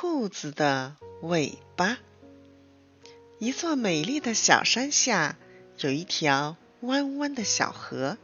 [0.00, 1.98] 兔子的尾巴。
[3.40, 5.36] 一座美丽的小山下，
[5.78, 8.16] 有一条弯弯的小河，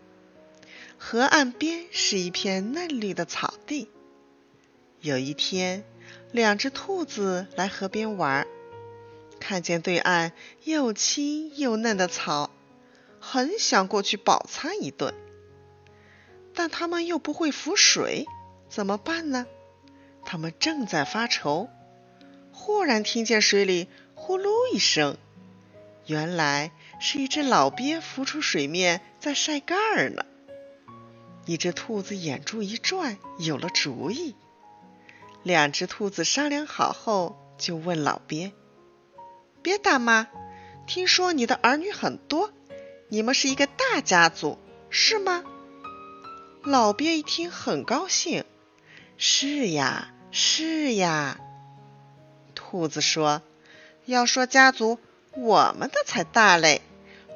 [0.99, 3.91] 河岸边是一片嫩绿的草地。
[5.01, 5.83] 有一天，
[6.31, 8.47] 两只兔子来河边玩，
[9.41, 10.31] 看见对岸
[10.63, 12.51] 又青又嫩的草，
[13.19, 15.13] 很想过去饱餐一顿，
[16.55, 18.27] 但它们又不会浮水，
[18.69, 19.49] 怎么办呢？
[20.35, 21.71] 他们正在发愁，
[22.51, 25.17] 忽然听见水里呼噜一声，
[26.07, 30.25] 原来是一只老鳖浮出水面，在晒盖儿呢。
[31.47, 34.35] 一只兔子眼珠一转，有了主意。
[35.45, 38.51] 两只兔子商量好后，就问老鳖
[39.63, 40.27] ：“鳖大妈，
[40.85, 42.51] 听说你的儿女很多，
[43.09, 44.59] 你们是一个大家族，
[44.91, 45.45] 是吗？”
[46.67, 48.45] 老鳖一听，很高兴
[49.17, 51.39] ：“是呀。”是呀，
[52.57, 53.41] 兔子说
[54.05, 54.99] ：“要说家族，
[55.31, 56.83] 我们的才大嘞，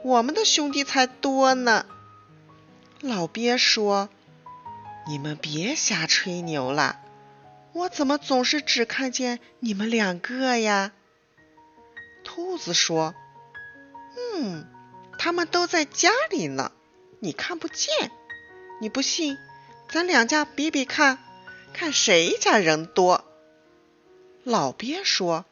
[0.02, 1.86] 我们的兄弟才多呢。”
[3.00, 4.08] 老鳖说
[5.06, 6.98] ：“你们别瞎吹牛了，
[7.72, 10.90] 我怎么总是只看见你们两个呀？”
[12.24, 13.14] 兔子说
[14.34, 14.66] ：“嗯，
[15.20, 16.72] 他们都在家里呢，
[17.20, 18.10] 你看不见。
[18.80, 19.38] 你不信，
[19.88, 21.20] 咱两家比比看。”
[21.72, 23.24] 看谁家人多？
[24.42, 25.44] 老鳖说：“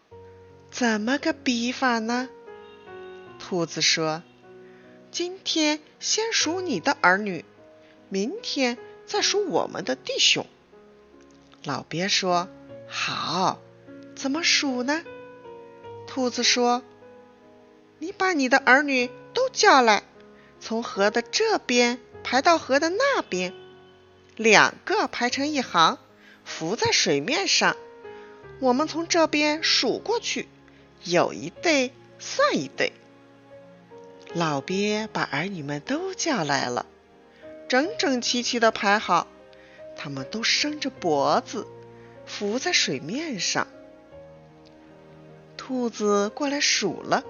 [0.70, 2.28] 怎么个比法呢？”
[3.39, 4.23] 兔子说
[5.12, 7.45] ：“今天先数你的儿女，
[8.08, 10.47] 明天再数我们的弟兄。”
[11.62, 12.48] 老鳖说
[12.89, 13.61] ：“好，
[14.17, 15.05] 怎么数呢？”
[16.08, 16.83] 兔子说
[18.01, 20.03] ：“你把你的儿女都叫来，
[20.58, 23.55] 从河的这边排到河的那边，
[24.36, 25.98] 两个排成一行。”
[26.47, 27.77] 浮在水面上，
[28.61, 30.48] 我们从这边数过去，
[31.02, 32.92] 有一对算一对。
[34.33, 36.86] 老鳖把儿女们都叫来了，
[37.68, 39.27] 整整齐齐的排好，
[39.96, 41.67] 他们都伸着脖子，
[42.24, 43.67] 浮在水面上。
[45.57, 47.24] 兔子过来数了，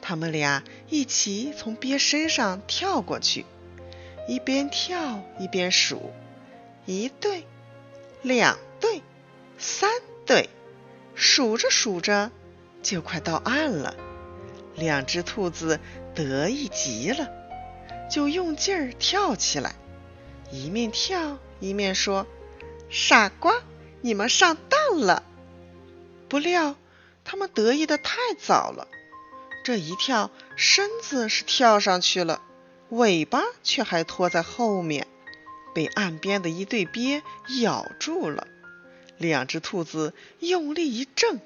[0.00, 3.44] 他们俩一起从鳖身上跳过去，
[4.28, 6.12] 一边跳一边数，
[6.86, 7.44] 一对。
[8.22, 9.02] 两对，
[9.58, 9.90] 三
[10.26, 10.48] 对，
[11.14, 12.30] 数着数着
[12.82, 13.96] 就快到岸了。
[14.74, 15.80] 两只兔子
[16.14, 17.28] 得意极了，
[18.10, 19.74] 就用劲儿跳起来，
[20.50, 22.26] 一面跳一面说
[22.88, 23.54] ：“傻瓜，
[24.00, 25.22] 你们上当了！”
[26.28, 26.76] 不料
[27.24, 28.86] 他们得意的太早了，
[29.64, 32.42] 这一跳身子是跳上去了，
[32.90, 35.06] 尾巴却还拖在后面。
[35.74, 37.22] 被岸边的一对鳖
[37.62, 38.46] 咬住了，
[39.18, 41.40] 两只兔子用力一挣，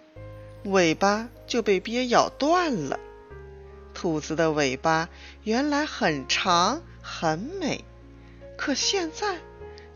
[0.65, 2.99] 尾巴就被鳖咬断了。
[3.93, 5.09] 兔子的尾巴
[5.43, 7.85] 原来很长很美，
[8.57, 9.39] 可现在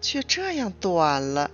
[0.00, 1.50] 却这样短了。